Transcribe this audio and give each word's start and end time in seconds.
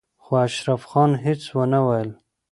خو 0.23 0.31
اشرف 0.45 0.81
خان 0.89 1.11
هېڅ 1.25 1.41
ونه 1.57 1.79
ويل. 1.87 2.09